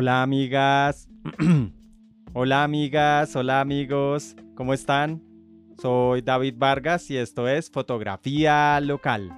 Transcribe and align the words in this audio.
Hola 0.00 0.22
amigas, 0.22 1.08
hola 2.32 2.62
amigas, 2.62 3.34
hola 3.34 3.60
amigos, 3.60 4.36
¿cómo 4.54 4.72
están? 4.72 5.24
Soy 5.76 6.22
David 6.22 6.54
Vargas 6.56 7.10
y 7.10 7.16
esto 7.16 7.48
es 7.48 7.68
Fotografía 7.68 8.78
Local. 8.80 9.28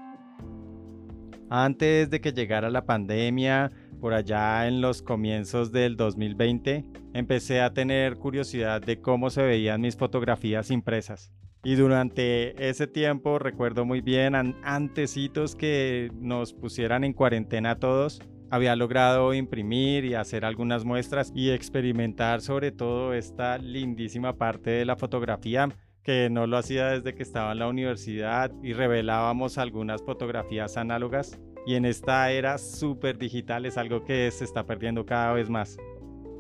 Antes 1.49 2.11
de 2.11 2.21
que 2.21 2.33
llegara 2.35 2.69
la 2.69 2.85
pandemia, 2.85 3.71
por 4.03 4.13
allá 4.13 4.69
en 4.69 4.83
los 4.83 5.01
comienzos 5.01 5.73
del 5.73 5.97
2020, 5.97 6.85
empecé 7.15 7.63
a 7.63 7.73
tener 7.73 8.17
curiosidad 8.17 8.83
de 8.83 9.01
cómo 9.01 9.31
se 9.31 9.43
veían 9.43 9.81
mis 9.81 9.97
fotografías 9.97 10.71
impresas. 10.71 11.33
Y 11.65 11.77
durante 11.77 12.69
ese 12.69 12.87
tiempo 12.87 13.39
recuerdo 13.39 13.87
muy 13.87 14.03
bien 14.03 14.35
antecitos 14.35 15.57
que 15.57 16.11
nos 16.17 16.53
pusieran 16.53 17.03
en 17.05 17.15
cuarentena 17.15 17.79
todos. 17.79 18.21
Había 18.51 18.75
logrado 18.75 19.33
imprimir 19.33 20.05
y 20.05 20.15
hacer 20.15 20.45
algunas 20.45 20.85
muestras 20.85 21.33
y 21.35 21.51
experimentar 21.51 22.41
sobre 22.41 22.73
todo 22.73 23.15
esta 23.15 23.59
lindísima 23.59 24.37
parte 24.37 24.71
de 24.71 24.85
la 24.85 24.97
fotografía 24.97 25.69
que 26.03 26.29
no 26.31 26.47
lo 26.47 26.57
hacía 26.57 26.89
desde 26.89 27.15
que 27.15 27.23
estaba 27.23 27.53
en 27.53 27.61
la 27.61 27.69
universidad 27.69 28.51
y 28.63 28.73
revelábamos 28.73 29.57
algunas 29.57 30.03
fotografías 30.03 30.77
análogas 30.77 31.39
y 31.67 31.75
en 31.75 31.85
esta 31.85 32.31
era 32.33 32.59
súper 32.59 33.19
digital 33.19 33.67
es 33.67 33.77
algo 33.77 34.05
que 34.05 34.31
se 34.31 34.45
está 34.45 34.65
perdiendo 34.65 35.07
cada 35.07 35.33
vez 35.33 35.49
más. 35.49 35.77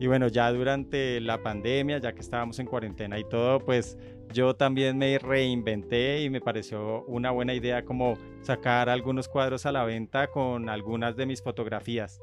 Y 0.01 0.07
bueno, 0.07 0.29
ya 0.29 0.51
durante 0.51 1.21
la 1.21 1.43
pandemia, 1.43 1.99
ya 1.99 2.15
que 2.15 2.23
estábamos 2.23 2.59
en 2.59 2.65
cuarentena 2.65 3.19
y 3.19 3.25
todo, 3.25 3.61
pues 3.61 3.99
yo 4.33 4.57
también 4.57 4.97
me 4.97 5.19
reinventé 5.19 6.23
y 6.23 6.31
me 6.31 6.41
pareció 6.41 7.05
una 7.05 7.31
buena 7.33 7.53
idea 7.53 7.85
como 7.85 8.15
sacar 8.41 8.89
algunos 8.89 9.29
cuadros 9.29 9.67
a 9.67 9.73
la 9.73 9.85
venta 9.85 10.29
con 10.29 10.71
algunas 10.71 11.17
de 11.17 11.27
mis 11.27 11.43
fotografías. 11.43 12.23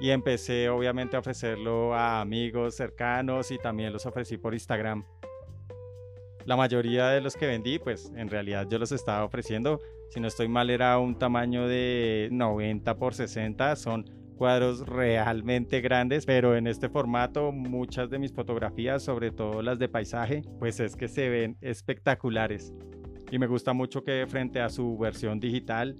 Y 0.00 0.10
empecé 0.10 0.68
obviamente 0.68 1.16
a 1.16 1.18
ofrecerlo 1.18 1.96
a 1.96 2.20
amigos 2.20 2.76
cercanos 2.76 3.50
y 3.50 3.58
también 3.58 3.92
los 3.92 4.06
ofrecí 4.06 4.38
por 4.38 4.54
Instagram. 4.54 5.04
La 6.44 6.54
mayoría 6.54 7.08
de 7.08 7.20
los 7.20 7.36
que 7.36 7.48
vendí, 7.48 7.80
pues 7.80 8.12
en 8.14 8.30
realidad 8.30 8.68
yo 8.70 8.78
los 8.78 8.92
estaba 8.92 9.24
ofreciendo, 9.24 9.80
si 10.10 10.20
no 10.20 10.28
estoy 10.28 10.46
mal 10.46 10.70
era 10.70 10.96
un 11.00 11.18
tamaño 11.18 11.66
de 11.66 12.28
90 12.30 12.96
por 12.98 13.14
60, 13.14 13.74
son 13.74 14.19
cuadros 14.40 14.86
realmente 14.86 15.82
grandes, 15.82 16.24
pero 16.24 16.56
en 16.56 16.66
este 16.66 16.88
formato 16.88 17.52
muchas 17.52 18.08
de 18.08 18.18
mis 18.18 18.32
fotografías, 18.32 19.02
sobre 19.02 19.32
todo 19.32 19.60
las 19.60 19.78
de 19.78 19.90
paisaje, 19.90 20.40
pues 20.58 20.80
es 20.80 20.96
que 20.96 21.08
se 21.08 21.28
ven 21.28 21.58
espectaculares. 21.60 22.72
Y 23.30 23.38
me 23.38 23.46
gusta 23.46 23.74
mucho 23.74 24.02
que 24.02 24.24
frente 24.26 24.62
a 24.62 24.70
su 24.70 24.96
versión 24.96 25.40
digital, 25.40 25.98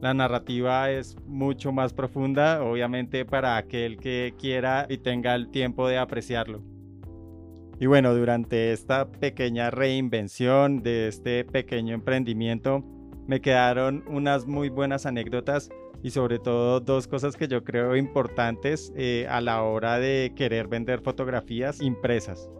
la 0.00 0.14
narrativa 0.14 0.90
es 0.90 1.14
mucho 1.26 1.72
más 1.72 1.92
profunda, 1.92 2.64
obviamente 2.64 3.26
para 3.26 3.58
aquel 3.58 3.98
que 3.98 4.32
quiera 4.38 4.86
y 4.88 4.96
tenga 4.96 5.34
el 5.34 5.50
tiempo 5.50 5.86
de 5.86 5.98
apreciarlo. 5.98 6.62
Y 7.78 7.84
bueno, 7.84 8.14
durante 8.14 8.72
esta 8.72 9.12
pequeña 9.12 9.70
reinvención 9.70 10.82
de 10.82 11.08
este 11.08 11.44
pequeño 11.44 11.92
emprendimiento, 11.92 12.82
me 13.26 13.42
quedaron 13.42 14.04
unas 14.08 14.46
muy 14.46 14.70
buenas 14.70 15.04
anécdotas 15.04 15.68
y 16.04 16.10
sobre 16.10 16.38
todo 16.38 16.80
dos 16.80 17.08
cosas 17.08 17.34
que 17.34 17.48
yo 17.48 17.64
creo 17.64 17.96
importantes 17.96 18.92
eh, 18.94 19.26
a 19.30 19.40
la 19.40 19.62
hora 19.62 19.98
de 19.98 20.34
querer 20.36 20.68
vender 20.68 21.00
fotografías 21.00 21.80
impresas. 21.80 22.50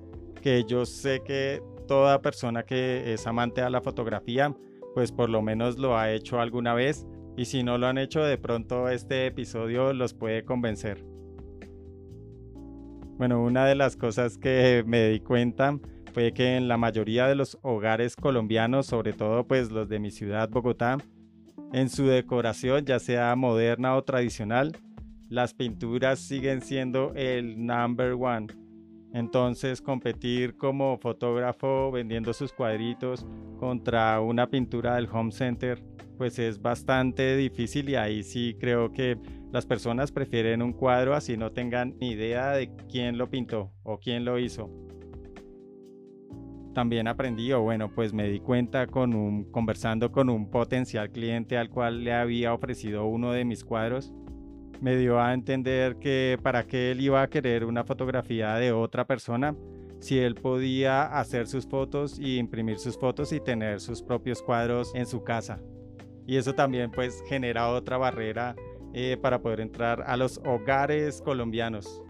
Que 0.41 0.65
yo 0.65 0.87
sé 0.87 1.21
que 1.23 1.63
toda 1.87 2.23
persona 2.23 2.63
que 2.63 3.13
es 3.13 3.27
amante 3.27 3.61
a 3.61 3.69
la 3.69 3.83
fotografía, 3.83 4.57
pues 4.95 5.13
por 5.13 5.29
lo 5.29 5.43
menos 5.43 5.79
lo 5.79 5.99
ha 5.99 6.11
hecho 6.11 6.41
alguna 6.41 6.73
vez 6.73 7.07
y 7.37 7.45
si 7.45 7.63
no 7.63 7.77
lo 7.77 7.87
han 7.87 7.99
hecho, 7.99 8.25
de 8.25 8.39
pronto 8.39 8.89
este 8.89 9.27
episodio 9.27 9.93
los 9.93 10.15
puede 10.15 10.47
convencer. 10.47 11.05
Bueno, 13.19 13.43
una 13.43 13.67
de 13.67 13.75
las 13.75 13.95
cosas 13.95 14.39
que 14.39 14.85
me 14.87 15.11
di 15.11 15.21
cuenta 15.21 15.79
fue 16.15 16.33
que 16.33 16.57
en 16.57 16.67
la 16.67 16.79
mayoría 16.79 17.29
de 17.29 17.35
los 17.35 17.59
hogares 17.61 18.17
colombianos, 18.17 18.87
sobre 18.87 19.13
todo 19.13 19.47
pues 19.47 19.71
los 19.71 19.87
de 19.91 19.99
mi 19.99 20.11
ciudad, 20.11 20.49
Bogotá, 20.49 20.97
en 21.75 21.89
su 21.91 22.07
decoración, 22.07 22.85
ya 22.85 23.01
sea 23.01 23.35
moderna 23.35 23.97
o 23.97 24.05
tradicional, 24.05 24.77
las 25.29 25.55
pinturas 25.55 26.21
siguen 26.21 26.61
siendo 26.61 27.13
el 27.17 27.67
number 27.67 28.13
one. 28.13 28.47
Entonces 29.13 29.83
competir 29.83 30.57
como 30.57 30.97
fotógrafo 30.99 31.91
vendiendo 31.91 32.33
sus 32.33 32.53
cuadritos 32.53 33.27
contra 33.59 34.21
una 34.21 34.47
pintura 34.49 34.95
del 34.95 35.09
home 35.13 35.33
center 35.33 35.83
pues 36.17 36.39
es 36.39 36.63
bastante 36.63 37.37
difícil 37.37 37.89
y 37.89 37.97
ahí 37.97 38.23
sí 38.23 38.57
creo 38.61 38.93
que 38.93 39.19
las 39.51 39.67
personas 39.67 40.13
prefieren 40.13 40.63
un 40.63 40.73
cuadro 40.73 41.15
así 41.15 41.37
no 41.37 41.51
tengan 41.51 41.97
ni 41.99 42.13
idea 42.13 42.53
de 42.53 42.71
quién 42.89 43.19
lo 43.19 43.29
pintó 43.29 43.73
o 43.83 43.99
quién 43.99 44.25
lo 44.25 44.39
hizo 44.39 44.71
también 46.75 47.09
aprendí, 47.09 47.53
o 47.53 47.63
bueno, 47.63 47.89
pues 47.89 48.13
me 48.13 48.29
di 48.29 48.41
cuenta 48.41 48.87
con 48.87 49.15
un, 49.15 49.45
conversando 49.45 50.13
con 50.13 50.29
un 50.29 50.51
potencial 50.51 51.11
cliente 51.11 51.57
al 51.57 51.71
cual 51.71 52.05
le 52.05 52.13
había 52.13 52.53
ofrecido 52.53 53.07
uno 53.07 53.33
de 53.33 53.45
mis 53.45 53.65
cuadros, 53.65 54.13
me 54.81 54.97
dio 54.97 55.21
a 55.21 55.33
entender 55.33 55.97
que 55.97 56.39
para 56.43 56.65
qué 56.65 56.91
él 56.91 57.01
iba 57.01 57.23
a 57.23 57.31
querer 57.31 57.65
una 57.65 57.85
fotografía 57.85 58.55
de 58.57 58.73
otra 58.73 59.07
persona 59.07 59.57
si 60.01 60.19
él 60.19 60.35
podía 60.35 61.05
hacer 61.19 61.47
sus 61.47 61.67
fotos 61.67 62.19
y 62.19 62.37
imprimir 62.37 62.79
sus 62.79 62.99
fotos 62.99 63.33
y 63.33 63.41
tener 63.41 63.81
sus 63.81 64.03
propios 64.03 64.43
cuadros 64.43 64.95
en 64.95 65.07
su 65.07 65.25
casa. 65.25 65.63
Y 66.27 66.37
eso 66.37 66.53
también 66.53 66.91
pues 66.91 67.23
genera 67.27 67.71
otra 67.71 67.97
barrera 67.97 68.55
eh, 68.93 69.17
para 69.21 69.41
poder 69.41 69.61
entrar 69.61 70.05
a 70.07 70.17
los 70.19 70.39
hogares 70.45 71.23
colombianos 71.23 72.03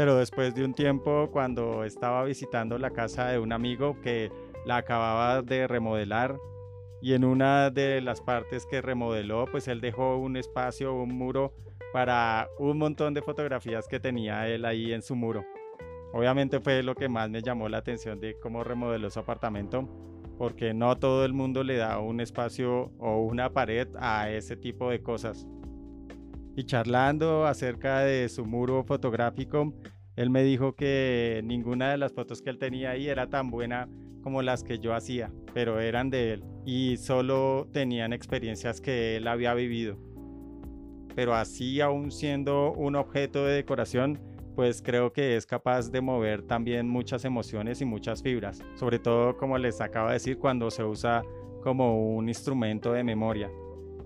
pero 0.00 0.16
después 0.16 0.54
de 0.54 0.64
un 0.64 0.72
tiempo 0.72 1.28
cuando 1.30 1.84
estaba 1.84 2.24
visitando 2.24 2.78
la 2.78 2.88
casa 2.88 3.26
de 3.26 3.38
un 3.38 3.52
amigo 3.52 4.00
que 4.00 4.32
la 4.64 4.78
acababa 4.78 5.42
de 5.42 5.66
remodelar 5.66 6.38
y 7.02 7.12
en 7.12 7.22
una 7.22 7.68
de 7.68 8.00
las 8.00 8.22
partes 8.22 8.64
que 8.64 8.80
remodeló 8.80 9.44
pues 9.44 9.68
él 9.68 9.82
dejó 9.82 10.16
un 10.16 10.38
espacio, 10.38 10.94
un 10.94 11.14
muro 11.14 11.52
para 11.92 12.48
un 12.58 12.78
montón 12.78 13.12
de 13.12 13.20
fotografías 13.20 13.88
que 13.88 14.00
tenía 14.00 14.48
él 14.48 14.64
ahí 14.64 14.90
en 14.94 15.02
su 15.02 15.14
muro. 15.16 15.44
Obviamente 16.14 16.60
fue 16.60 16.82
lo 16.82 16.94
que 16.94 17.10
más 17.10 17.28
me 17.28 17.42
llamó 17.42 17.68
la 17.68 17.76
atención 17.76 18.20
de 18.20 18.38
cómo 18.40 18.64
remodeló 18.64 19.10
su 19.10 19.20
apartamento, 19.20 19.86
porque 20.38 20.72
no 20.72 20.96
todo 20.96 21.26
el 21.26 21.34
mundo 21.34 21.62
le 21.62 21.76
da 21.76 21.98
un 21.98 22.22
espacio 22.22 22.90
o 22.98 23.18
una 23.18 23.52
pared 23.52 23.86
a 23.98 24.30
ese 24.30 24.56
tipo 24.56 24.88
de 24.88 25.02
cosas 25.02 25.46
y 26.56 26.64
charlando 26.64 27.46
acerca 27.46 28.00
de 28.00 28.28
su 28.28 28.44
muro 28.44 28.84
fotográfico, 28.84 29.72
él 30.16 30.30
me 30.30 30.42
dijo 30.42 30.74
que 30.74 31.40
ninguna 31.44 31.90
de 31.90 31.98
las 31.98 32.12
fotos 32.12 32.42
que 32.42 32.50
él 32.50 32.58
tenía 32.58 32.90
ahí 32.90 33.08
era 33.08 33.28
tan 33.28 33.50
buena 33.50 33.88
como 34.22 34.42
las 34.42 34.62
que 34.62 34.78
yo 34.78 34.94
hacía, 34.94 35.32
pero 35.54 35.80
eran 35.80 36.10
de 36.10 36.34
él 36.34 36.44
y 36.66 36.96
solo 36.98 37.68
tenían 37.72 38.12
experiencias 38.12 38.80
que 38.80 39.16
él 39.16 39.26
había 39.28 39.54
vivido. 39.54 39.98
Pero 41.14 41.34
así 41.34 41.80
aún 41.80 42.10
siendo 42.10 42.72
un 42.72 42.96
objeto 42.96 43.44
de 43.44 43.54
decoración, 43.54 44.18
pues 44.54 44.82
creo 44.82 45.12
que 45.12 45.36
es 45.36 45.46
capaz 45.46 45.90
de 45.90 46.00
mover 46.00 46.42
también 46.42 46.88
muchas 46.88 47.24
emociones 47.24 47.80
y 47.80 47.84
muchas 47.84 48.22
fibras, 48.22 48.62
sobre 48.74 48.98
todo 48.98 49.36
como 49.36 49.56
les 49.56 49.80
acabo 49.80 50.08
de 50.08 50.14
decir 50.14 50.38
cuando 50.38 50.70
se 50.70 50.84
usa 50.84 51.22
como 51.62 52.14
un 52.14 52.28
instrumento 52.28 52.92
de 52.92 53.04
memoria. 53.04 53.50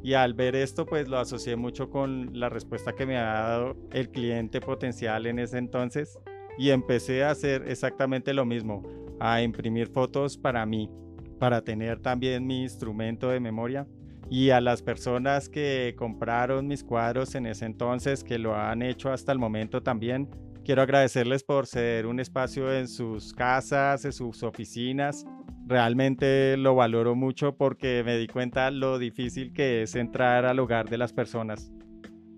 Y 0.05 0.13
al 0.13 0.35
ver 0.35 0.55
esto, 0.55 0.85
pues 0.85 1.09
lo 1.09 1.19
asocié 1.19 1.57
mucho 1.57 1.89
con 1.89 2.39
la 2.39 2.51
respuesta 2.51 2.93
que 2.95 3.07
me 3.07 3.17
ha 3.17 3.25
dado 3.25 3.75
el 3.91 4.11
cliente 4.11 4.61
potencial 4.61 5.25
en 5.25 5.39
ese 5.39 5.57
entonces 5.57 6.19
y 6.59 6.69
empecé 6.69 7.25
a 7.25 7.31
hacer 7.31 7.65
exactamente 7.67 8.35
lo 8.35 8.45
mismo, 8.45 8.83
a 9.19 9.41
imprimir 9.41 9.89
fotos 9.89 10.37
para 10.37 10.67
mí, 10.67 10.91
para 11.39 11.65
tener 11.65 12.01
también 12.01 12.47
mi 12.47 12.61
instrumento 12.65 13.31
de 13.31 13.41
memoria. 13.41 13.89
Y 14.29 14.51
a 14.51 14.61
las 14.61 14.83
personas 14.83 15.49
que 15.49 15.95
compraron 15.97 16.67
mis 16.67 16.85
cuadros 16.85 17.35
en 17.35 17.47
ese 17.47 17.65
entonces, 17.65 18.23
que 18.23 18.39
lo 18.39 18.55
han 18.55 18.83
hecho 18.83 19.11
hasta 19.11 19.33
el 19.33 19.39
momento 19.39 19.83
también, 19.83 20.29
quiero 20.67 20.83
agradecerles 20.83 21.43
por 21.45 21.67
ceder 21.67 22.05
un 22.05 22.21
espacio 22.21 22.71
en 22.71 22.89
sus 22.89 23.33
casas, 23.33 24.05
en 24.05 24.12
sus 24.12 24.43
oficinas 24.43 25.25
realmente 25.66 26.56
lo 26.56 26.75
valoro 26.75 27.14
mucho 27.14 27.56
porque 27.56 28.02
me 28.05 28.16
di 28.16 28.26
cuenta 28.26 28.70
lo 28.70 28.99
difícil 28.99 29.52
que 29.52 29.82
es 29.82 29.94
entrar 29.94 30.44
al 30.44 30.58
hogar 30.58 30.88
de 30.88 30.99
las 30.99 31.12
personas 31.12 31.72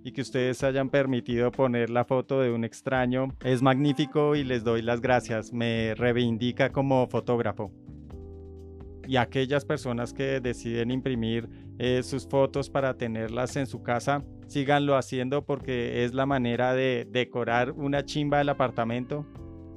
y 0.04 0.12
que 0.12 0.20
ustedes 0.20 0.62
hayan 0.62 0.88
permitido 0.88 1.50
poner 1.50 1.90
la 1.90 2.04
foto 2.04 2.40
de 2.40 2.52
un 2.52 2.64
extraño. 2.64 3.34
Es 3.42 3.60
magnífico 3.60 4.36
y 4.36 4.44
les 4.44 4.62
doy 4.62 4.80
las 4.80 5.00
gracias, 5.00 5.52
me 5.52 5.96
reivindica 5.96 6.70
como 6.70 7.08
fotógrafo. 7.08 7.72
Y 9.08 9.16
aquellas 9.16 9.64
personas 9.64 10.12
que 10.12 10.40
deciden 10.40 10.92
imprimir 10.92 11.48
eh, 11.78 12.02
sus 12.04 12.28
fotos 12.28 12.70
para 12.70 12.96
tenerlas 12.96 13.56
en 13.56 13.66
su 13.66 13.82
casa, 13.82 14.24
síganlo 14.46 14.96
haciendo 14.96 15.44
porque 15.44 16.04
es 16.04 16.14
la 16.14 16.24
manera 16.24 16.72
de 16.74 17.06
decorar 17.10 17.72
una 17.72 18.04
chimba 18.04 18.38
del 18.38 18.50
apartamento 18.50 19.26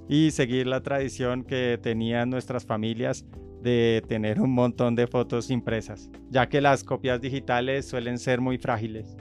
y 0.10 0.32
seguir 0.32 0.68
la 0.68 0.82
tradición 0.82 1.44
que 1.44 1.80
tenían 1.82 2.30
nuestras 2.30 2.66
familias 2.66 3.26
de 3.62 4.04
tener 4.08 4.42
un 4.42 4.52
montón 4.52 4.96
de 4.96 5.06
fotos 5.08 5.52
impresas, 5.52 6.10
ya 6.30 6.50
que 6.50 6.60
las 6.60 6.84
copias 6.84 7.22
digitales 7.22 7.88
suelen 7.88 8.18
ser 8.18 8.42
muy 8.42 8.58
frágiles. 8.58 9.16